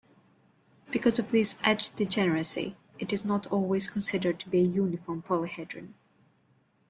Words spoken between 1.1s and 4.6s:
of this edge-degeneracy, it is not always considered to be